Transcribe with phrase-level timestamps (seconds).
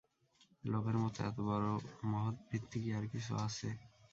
[0.63, 1.73] লোভের মতো এত বড়ো
[2.11, 3.67] মহৎ বৃত্তি কি আর-কিছু আছে?